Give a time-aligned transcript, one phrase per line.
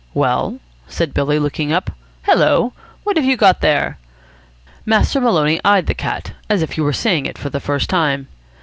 [0.15, 0.57] "Well?"
[0.87, 1.91] said Billy, looking up.
[2.23, 3.99] "Hello, what have you got there?"
[4.83, 8.27] Master Maloney eyed the cat, as if he were seeing it for the first time.